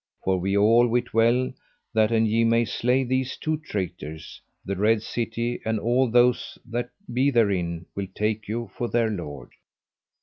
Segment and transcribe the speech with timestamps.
[0.23, 1.53] For we all wit well
[1.93, 6.89] that an ye may slay these two traitors, the Red City and all those that
[7.13, 9.51] be therein will take you for their lord.